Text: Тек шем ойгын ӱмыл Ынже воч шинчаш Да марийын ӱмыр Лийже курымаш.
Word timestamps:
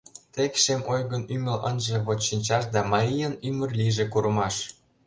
Тек 0.33 0.53
шем 0.63 0.81
ойгын 0.93 1.23
ӱмыл 1.35 1.57
Ынже 1.69 1.97
воч 2.05 2.19
шинчаш 2.29 2.63
Да 2.73 2.81
марийын 2.91 3.33
ӱмыр 3.47 3.69
Лийже 3.79 4.05
курымаш. 4.11 4.55